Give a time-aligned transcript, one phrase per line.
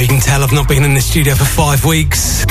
[0.00, 2.46] You can tell I've not been in the studio for five weeks.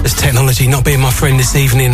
[0.00, 1.92] There's technology not being my friend this evening.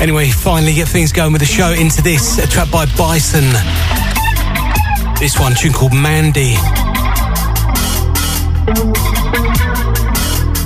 [0.00, 3.44] Anyway, finally get things going with the show into this, a track by Bison.
[5.20, 6.56] This one, tune called Mandy.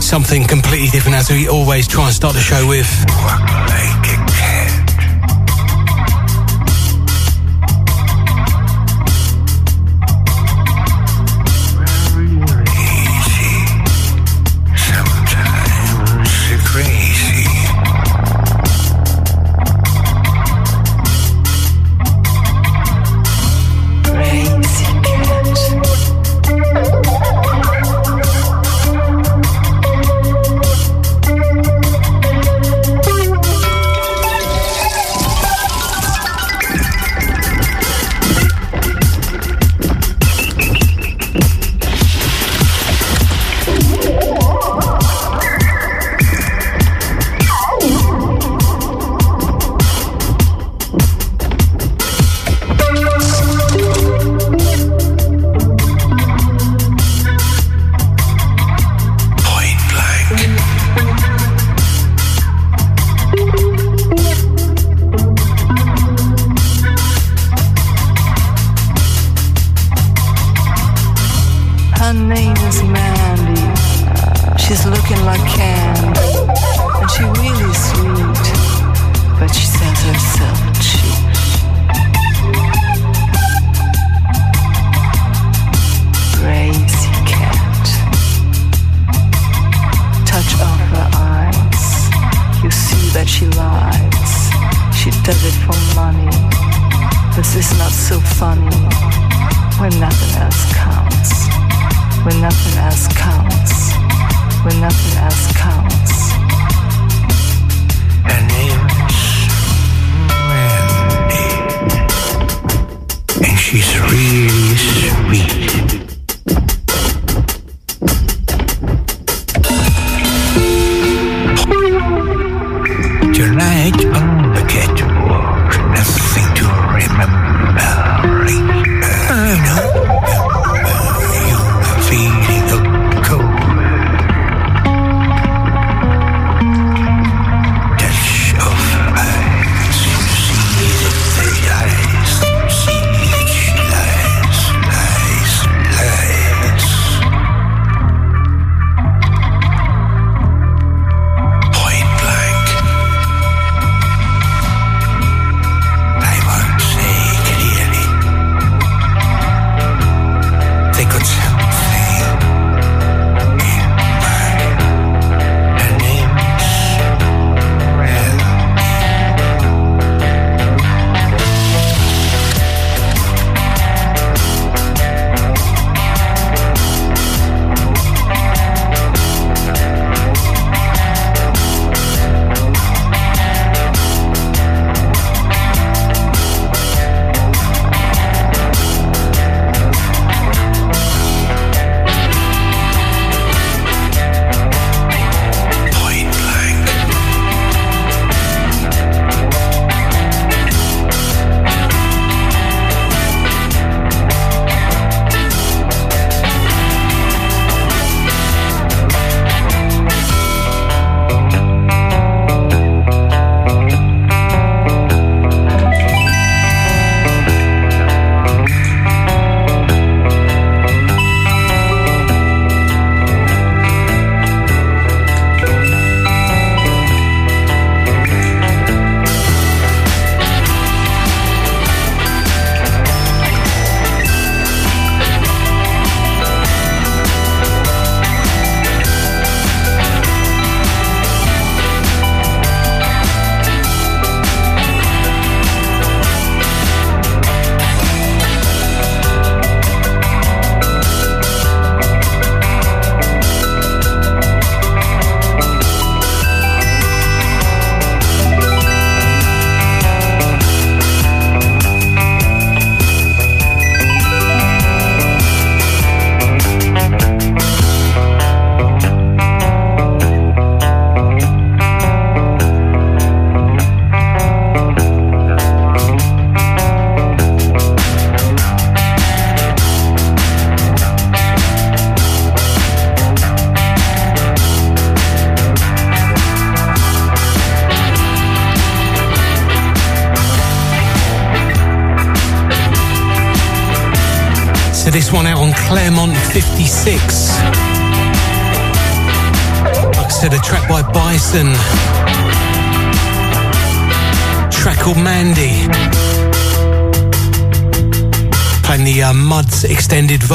[0.00, 3.93] Something completely different as we always try and start the show with.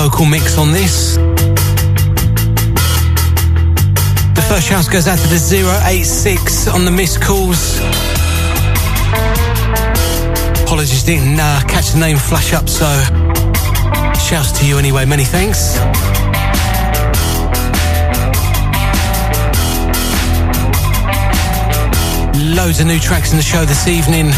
[0.04, 1.18] Vocal mix on this.
[4.38, 7.80] The first shout goes out to the 086 on the missed calls.
[10.64, 12.86] Apologies, didn't uh, catch the name flash up, so
[14.16, 15.04] shouts to you anyway.
[15.04, 15.78] Many thanks.
[22.56, 24.32] Loads of new tracks in the show this evening.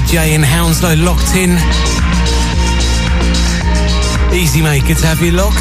[0.00, 1.50] Out Jay in Hounslow locked in.
[4.34, 5.56] Easy mate, good to have you locked.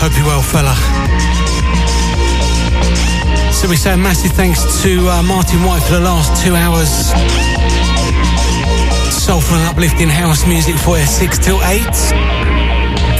[0.00, 0.74] Hope you're well, fella.
[3.52, 7.45] So we say a massive thanks to uh, Martin White for the last two hours.
[9.26, 11.82] Soulful and uplifting house music for you, 6 till 8.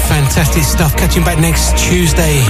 [0.07, 0.97] Fantastic stuff.
[0.97, 2.45] Catching back next Tuesday.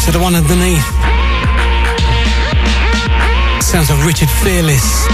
[0.00, 0.88] So the one underneath
[3.60, 5.04] sounds of Richard Fearless.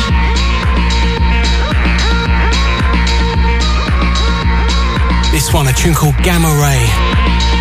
[5.33, 7.60] This one, a tune called Gamma Ray.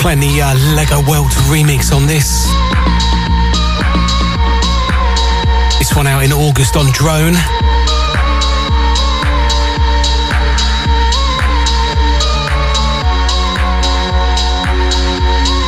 [0.00, 2.48] Playing the uh, Lego World remix on this.
[5.78, 7.34] This one out in August on Drone.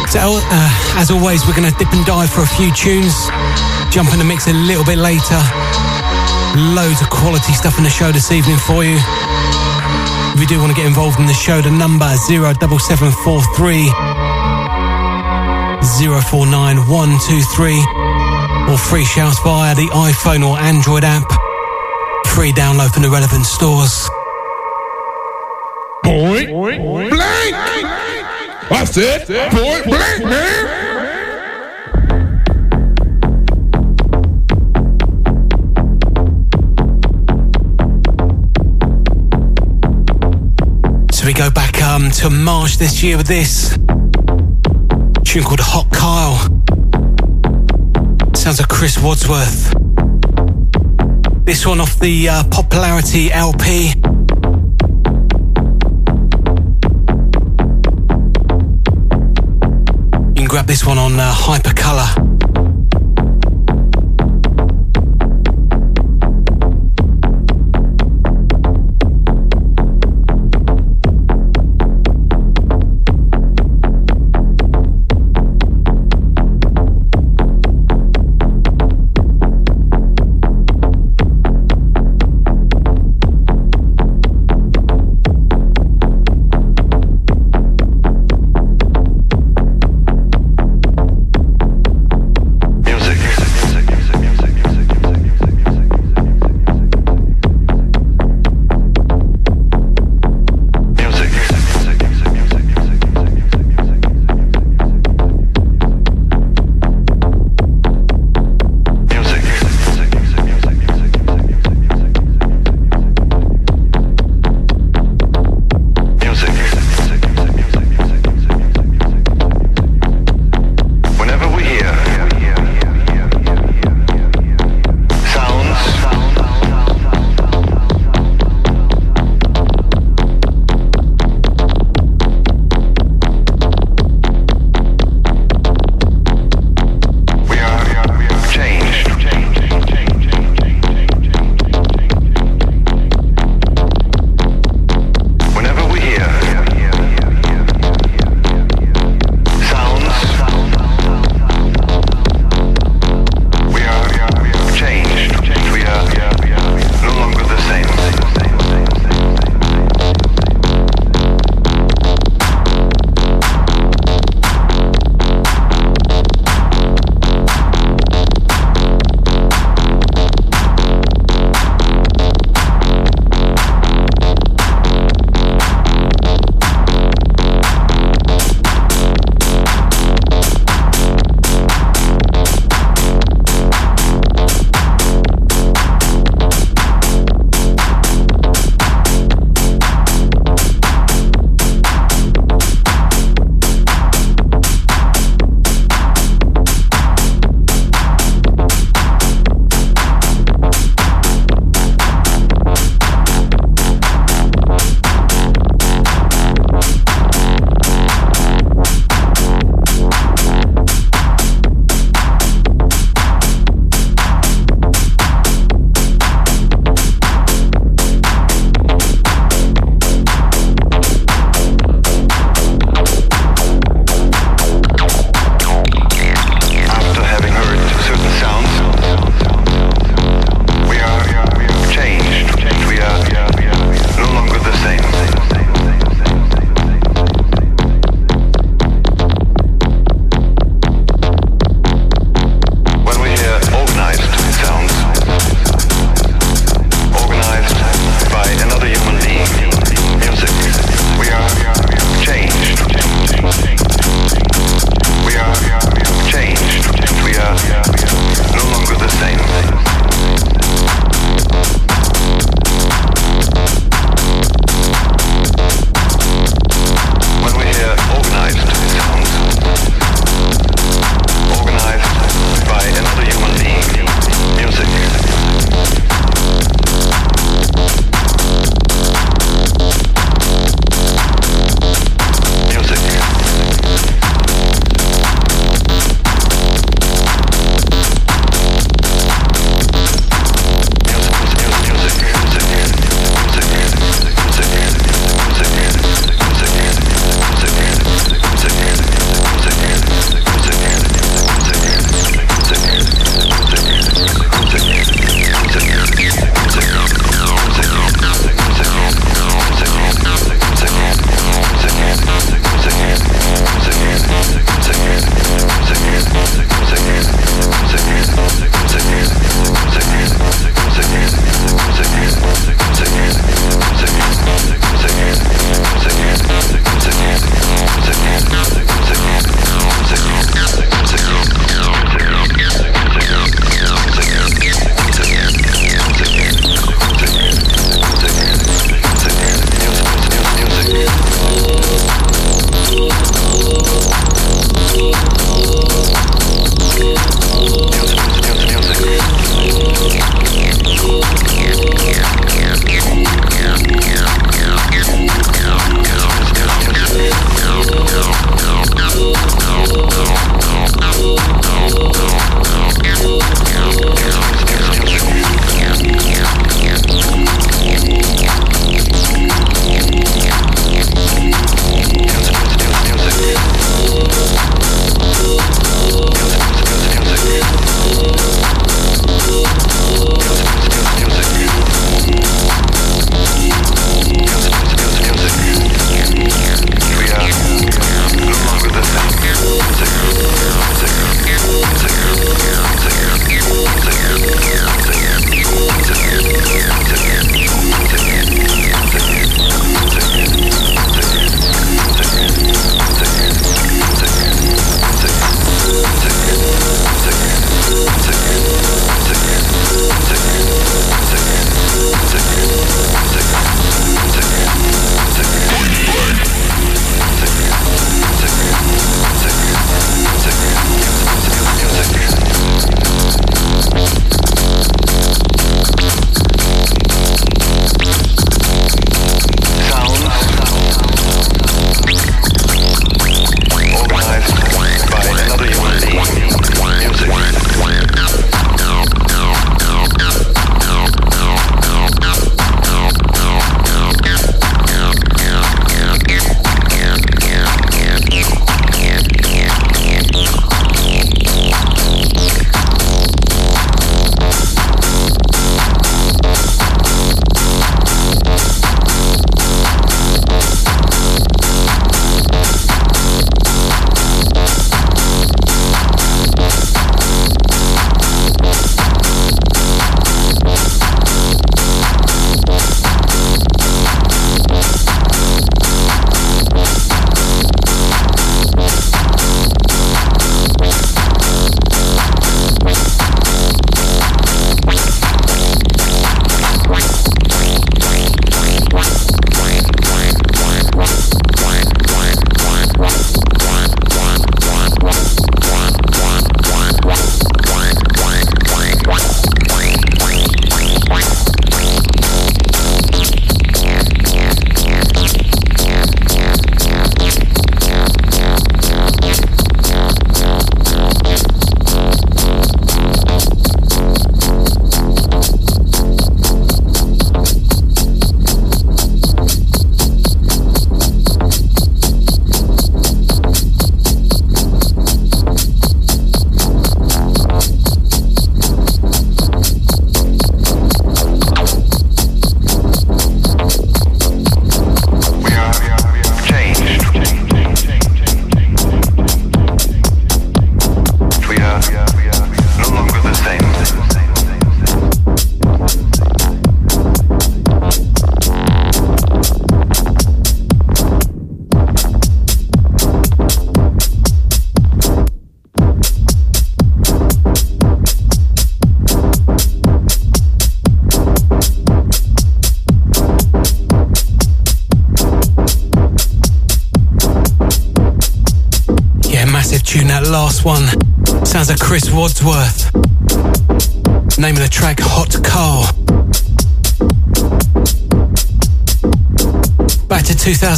[0.08, 3.12] So, uh, as always, we're going to dip and dive for a few tunes,
[3.92, 5.40] jump in the mix a little bit later.
[6.56, 8.96] Loads of quality stuff in the show this evening for you.
[10.32, 14.21] If you do want to get involved in the show, the number 07743
[16.00, 21.28] 049123 or free shouts via the iPhone or Android app.
[22.28, 24.08] Free download from the relevant stores.
[26.02, 27.12] Point, blank.
[28.70, 30.78] I said point blank, man.
[41.12, 43.76] So we go back um, to March this year with this
[45.32, 46.36] tune called Hot Kyle.
[48.34, 49.72] Sounds like Chris Wadsworth.
[51.46, 53.94] This one off the uh, Popularity LP.
[60.28, 62.31] You can grab this one on uh, Hypercolour.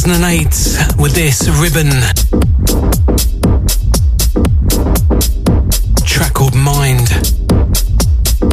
[0.05, 0.45] 2008
[0.99, 1.89] with this Ribbon.
[6.05, 7.07] Track called Mind.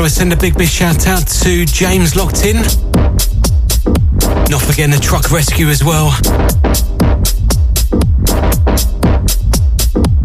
[0.00, 2.56] So I send a big, big shout out to James Locked In.
[4.48, 6.06] Not forgetting the truck rescue as well.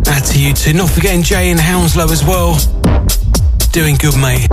[0.08, 0.72] Out to you too.
[0.72, 2.58] Not forgetting Jay in Hounslow as well.
[3.74, 4.48] Doing good, mate.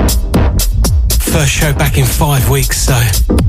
[1.20, 3.41] First show back in five weeks, so.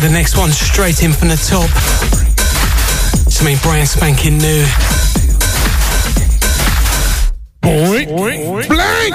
[0.00, 1.68] The next one straight in from the top.
[3.30, 4.64] Something brand spanking new.
[7.60, 9.14] Point, point blank.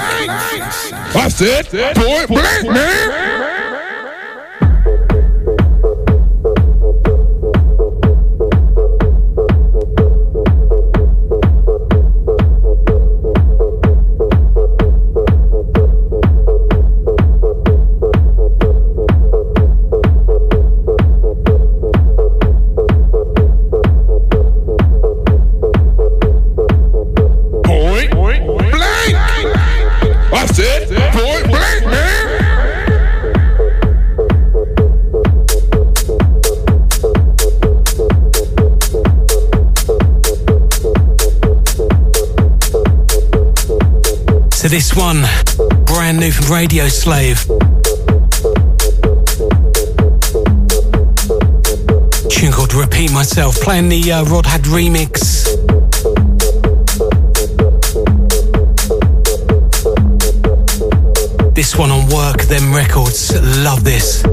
[1.15, 3.24] I said point blank, man.
[44.95, 45.25] One,
[45.85, 47.45] brand new from Radio Slave.
[52.29, 55.45] Tune called Repeat Myself, playing the uh, Rødhåd remix.
[61.53, 63.33] This one on Work Them Records.
[63.63, 64.24] Love this.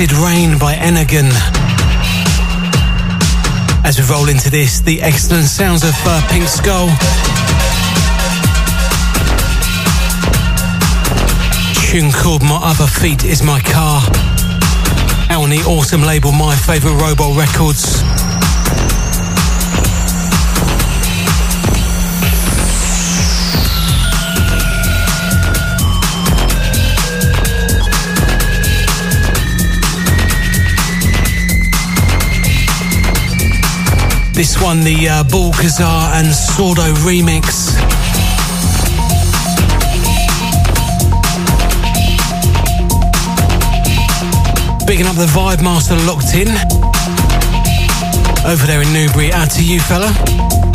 [0.00, 1.26] Acid Rain by Energon.
[3.84, 6.88] As we roll into this, the excellent sounds of uh, Pink Skull.
[11.84, 14.00] Tune called My Other Feet Is My Car.
[15.28, 18.09] Out on the awesome label My Favourite Robot Records.
[34.40, 37.76] This one, the uh, Balcazar and Sordo remix.
[44.86, 46.48] Bigging up the Vibe Master locked in.
[48.50, 49.30] Over there in Newbury.
[49.30, 50.69] Out to you, fella.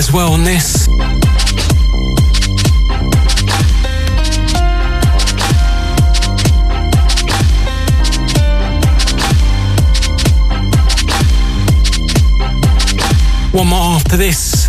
[0.00, 0.88] As well on this.
[13.52, 14.66] One more after this.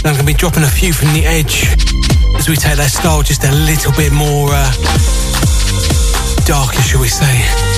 [0.00, 1.66] Then I'm going to be dropping a few from the edge
[2.38, 4.72] as we take that style just a little bit more uh,
[6.46, 7.74] darker, shall we say.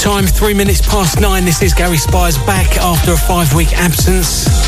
[0.00, 1.44] Time three minutes past nine.
[1.44, 4.61] This is Gary Spires back after a five week absence.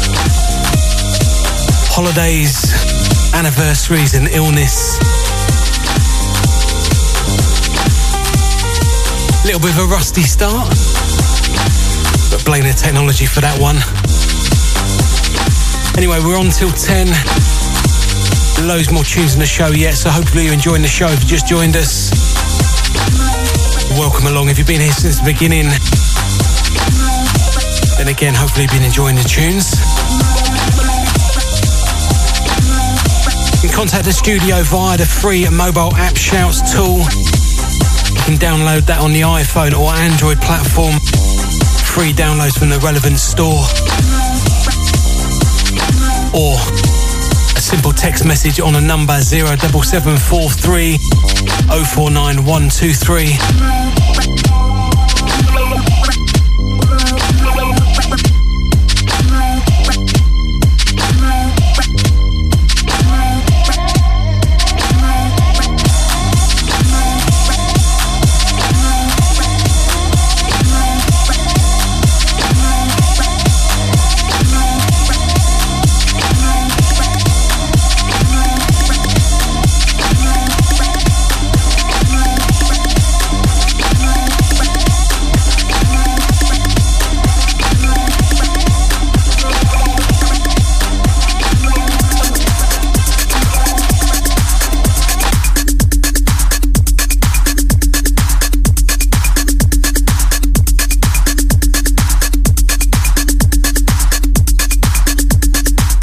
[1.94, 2.72] Holidays,
[3.34, 4.98] anniversaries, and illness.
[9.42, 10.72] A little bit of a rusty start
[12.34, 13.78] but blame the technology for that one.
[15.94, 17.06] Anyway, we're on till 10.
[18.66, 21.28] Loads more tunes in the show yet, so hopefully you're enjoying the show if you
[21.30, 22.10] just joined us.
[23.94, 25.70] Welcome along if you've been here since the beginning.
[28.02, 29.93] Then again, hopefully you've been enjoying the tunes.
[33.74, 36.98] Contact the studio via the free mobile app Shouts tool.
[36.98, 40.94] You can download that on the iPhone or Android platform
[41.82, 43.66] free downloads from the relevant store.
[46.34, 46.56] Or
[47.56, 50.98] a simple text message on a number 07743
[51.68, 54.33] 049123.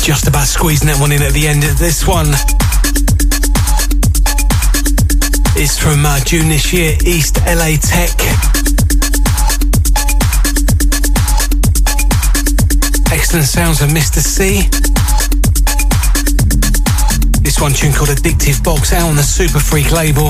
[0.01, 2.27] Squeezing that one in at the end of this one.
[5.55, 8.13] It's from uh, June this year, East LA Tech.
[13.13, 14.21] Excellent sounds of Mr.
[14.21, 14.69] C.
[17.41, 20.29] This one tune called Addictive Box out on the Superfreq label.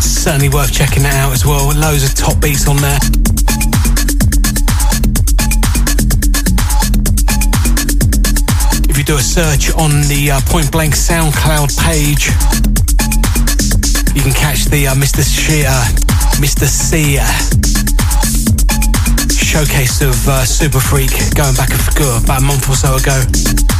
[0.00, 1.72] Certainly worth checking that out as well.
[1.72, 3.21] Loads of top beats on there.
[9.12, 12.28] Do a search on the uh, Point Blank SoundCloud page,
[14.16, 15.20] you can catch the uh, Mr.
[15.20, 15.68] Sheer,
[16.40, 16.64] Mr.
[16.64, 17.18] C
[19.30, 23.71] showcase of uh, Superfreq going back a, about a month or so ago.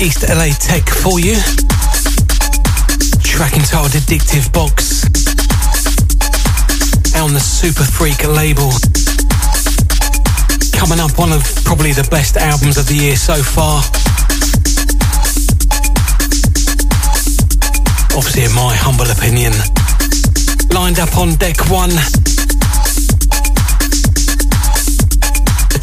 [0.00, 1.36] East LA tech for you.
[3.22, 5.04] Track entitled Addictive Box.
[7.14, 8.72] Out on the Superfreq label.
[10.72, 13.82] Coming up, one of probably the best albums of the year so far.
[18.16, 19.52] Obviously, in my humble opinion.
[20.72, 21.90] Lined up on deck one.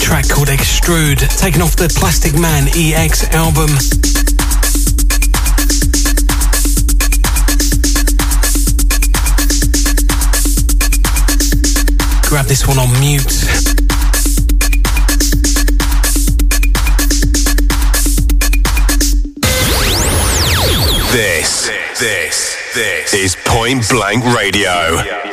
[0.08, 3.68] Track called Extrude, taken off the Plastikman EX album.
[12.30, 13.22] Grab this one on mute.
[21.12, 25.27] This, this, this is Point Blank Radio.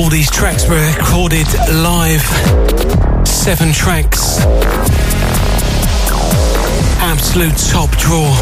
[0.00, 2.22] All these tracks were recorded live.
[3.28, 4.40] Seven tracks.
[7.02, 8.34] Absolute top draw.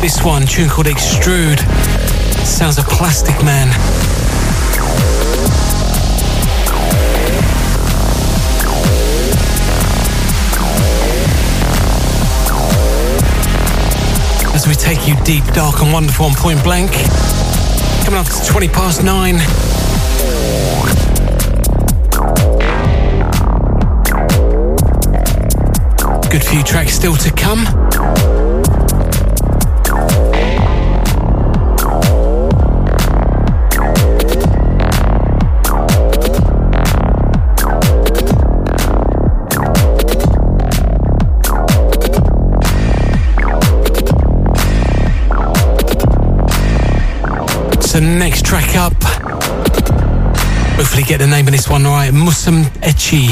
[0.00, 1.60] This one, tune called Extrude,
[2.44, 4.23] sounds a Plastikman.
[14.64, 16.90] As we take you deep, dark, and wonderful on point blank.
[18.06, 19.36] Coming up to 20 past nine.
[26.30, 27.83] Good few tracks still to come.
[47.94, 48.92] So next track up.
[50.74, 52.12] Hopefully get the name of this one right.
[52.12, 53.28] Musum Echi.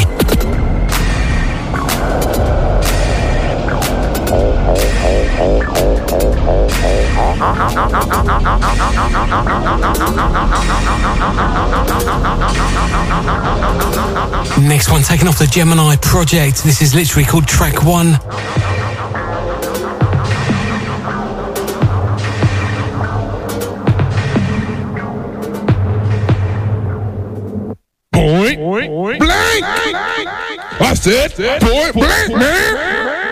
[14.63, 16.63] Next one taken off the Gemini project.
[16.63, 18.21] This is literally called track one.
[31.05, 33.23] I said point blank, man.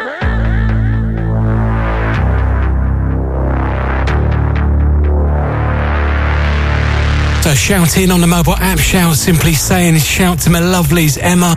[7.45, 11.55] So shout in on the mobile app, shout simply saying shout to my lovelies Emma,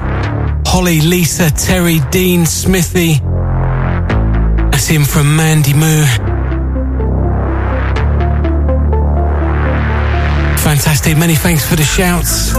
[0.67, 3.15] Holly, Lisa, Terry, Dean, Smithy.
[4.69, 6.05] That's him from Mandy Moo.
[10.57, 12.53] Fantastic, many thanks for the shouts.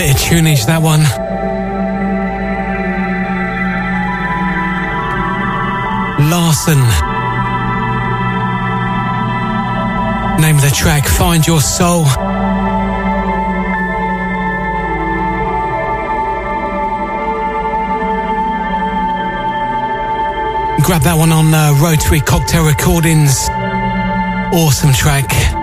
[0.00, 1.02] Bit of tunage, that one.
[6.30, 6.78] Larson.
[10.40, 12.04] Name of the track, Find Your Soul.
[20.82, 23.50] Grab that one on uh, Rotary Cocktail Recordings.
[24.50, 25.59] Awesome track.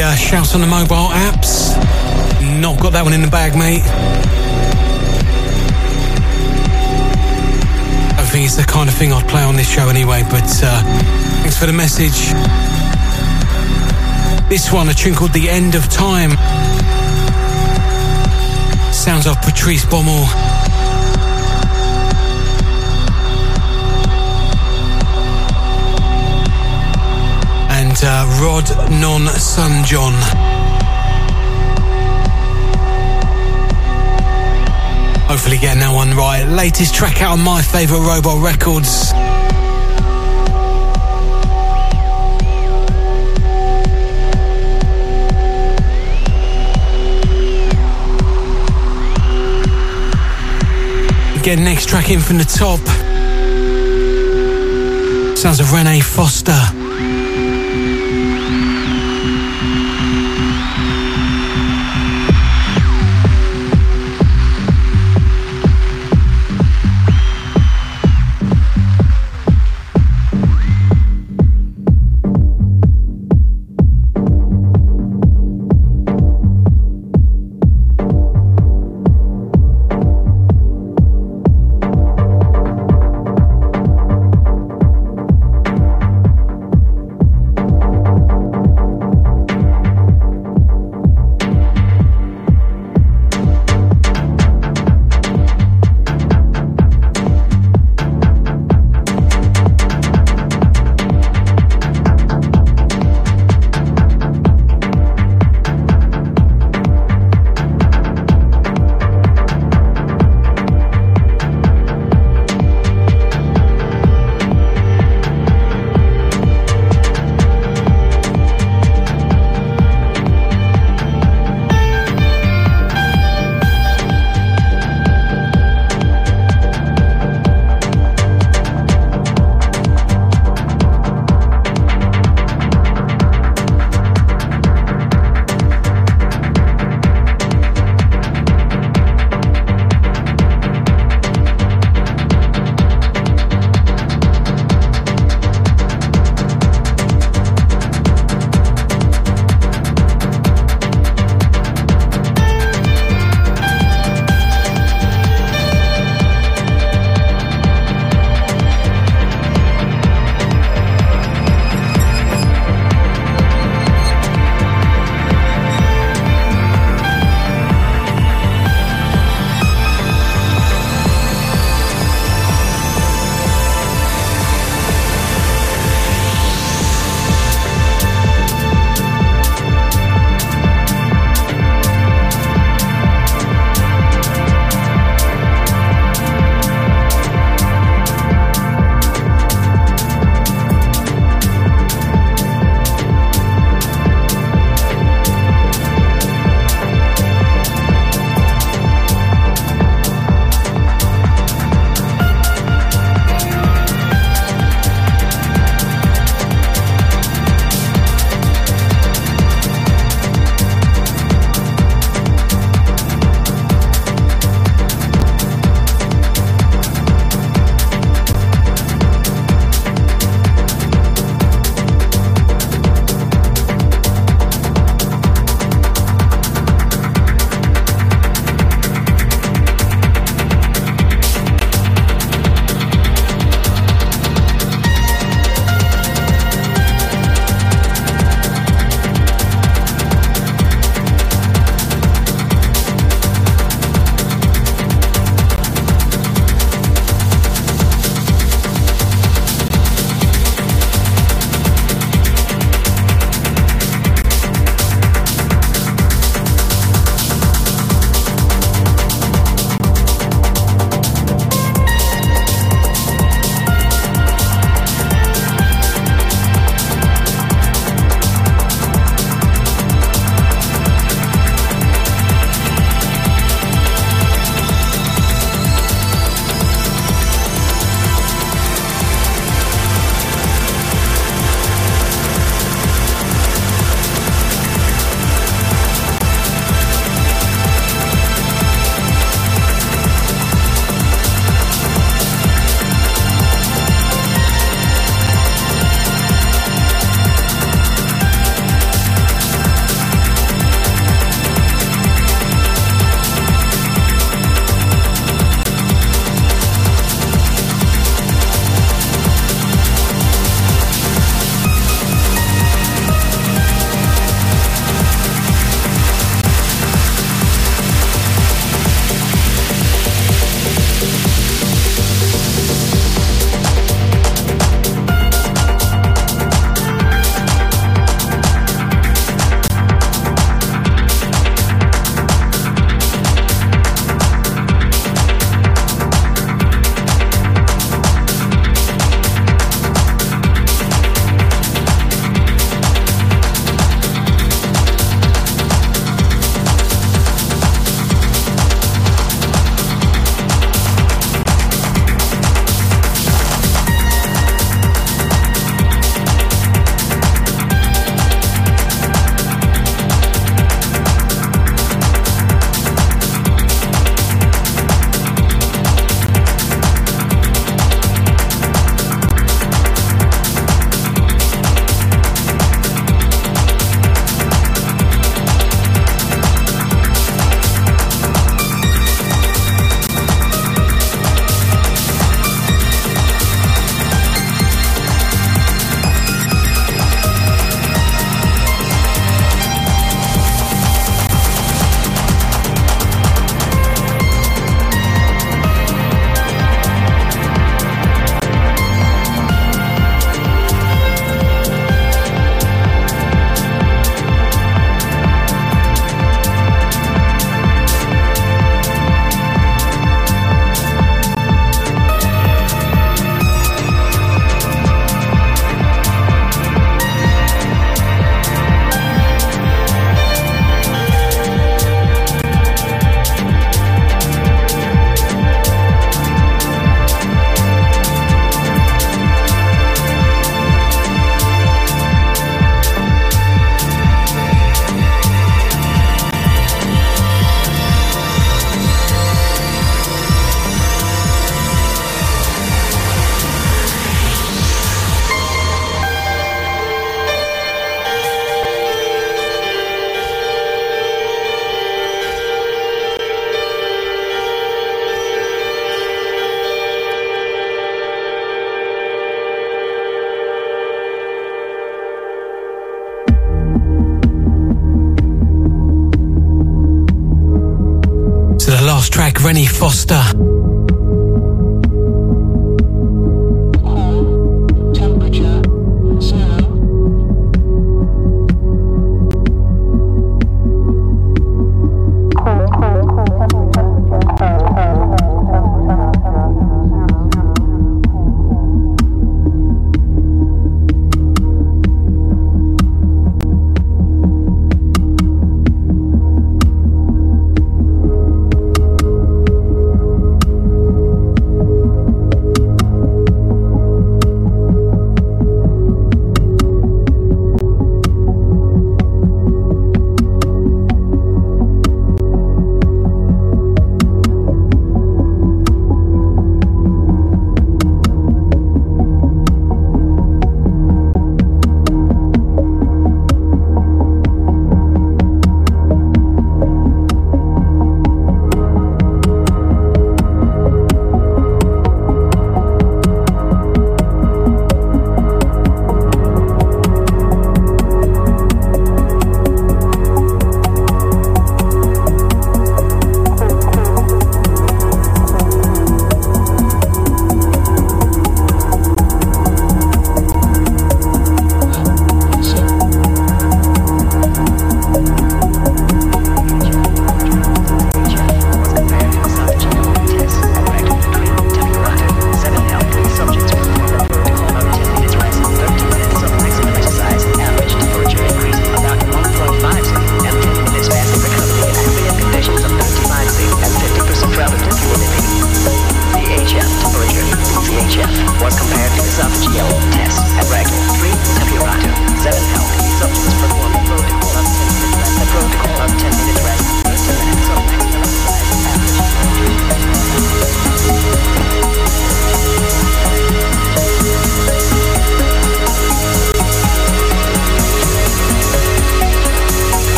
[0.00, 1.74] Uh, shouts on the mobile apps.
[2.60, 3.82] Not got that one in the bag, mate.
[8.18, 10.82] I think it's the kind of thing I'd play on this show anyway, but uh,
[11.42, 12.32] thanks for the message.
[14.48, 16.30] This one, a tune called The End of Time.
[18.92, 20.45] Sounds of Patrice Baumel.
[28.40, 28.68] Rod
[29.00, 30.12] Non Sun John.
[35.28, 36.44] Hopefully getting that one right.
[36.48, 39.12] Latest track out on my favourite Robot Records.
[51.42, 52.80] Get next track in from the top.
[55.36, 56.85] Sounds of Rennie Foster.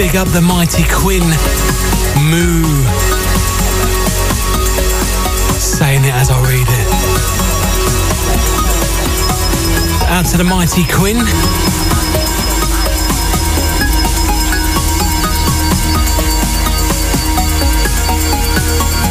[0.00, 1.20] Big up the mighty Quinn.
[2.30, 2.64] Moo.
[5.60, 6.86] Saying it as I read it.
[10.08, 11.18] Out to the mighty Quinn.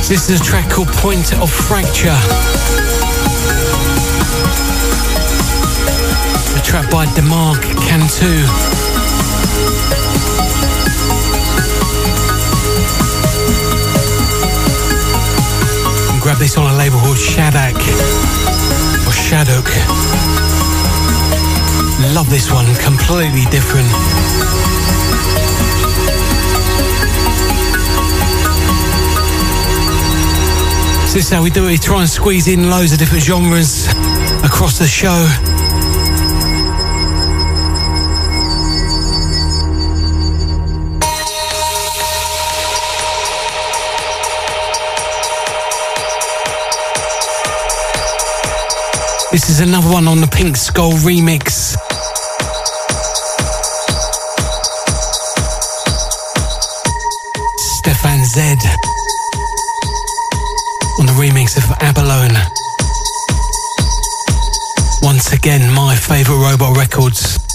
[0.07, 2.17] This is a track called Point of Fracture.
[6.57, 8.88] A track by Demarc Cantu.
[16.29, 19.65] Grab this on a label called Shadak or Shadok.
[22.13, 23.87] Love this one, completely different.
[31.07, 31.71] So this is how we do it.
[31.71, 33.87] We try and squeeze in loads of different genres
[34.43, 35.48] across the show.
[49.31, 51.77] This is another one on the Pink Skull remix.
[57.77, 58.41] Stefan Z
[60.99, 62.33] on the remix of Abalone.
[65.03, 67.48] Once again, my favourite Robot Records.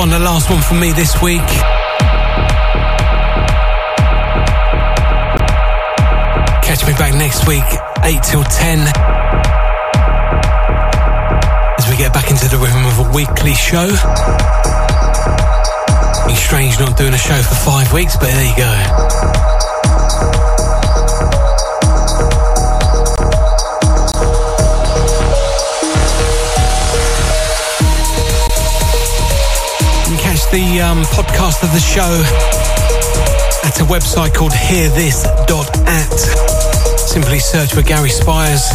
[0.00, 1.44] One, the last one from me this week.
[6.64, 7.68] Catch me back next week,
[8.02, 8.88] 8 till 10.
[11.76, 13.88] As we get back into the rhythm of a weekly show.
[16.30, 19.59] It's strange not doing a show for five weeks, but there you go.
[30.52, 32.10] The um, podcast of the show
[33.62, 36.18] at a website called hearthis.at.
[36.98, 38.68] Simply search for Gary Spires.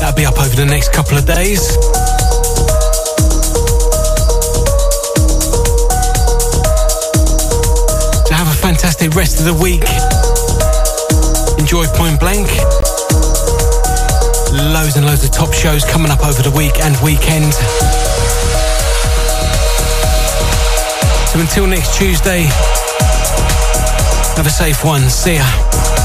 [0.00, 1.60] That'll be up over the next couple of days.
[8.24, 9.84] So have a fantastic rest of the week.
[11.58, 12.48] Enjoy Point Blank.
[14.72, 18.09] Loads and loads of top shows coming up over the week and weekend.
[21.40, 22.42] Until next Tuesday,
[24.36, 25.08] have a safe one.
[25.08, 25.99] See ya.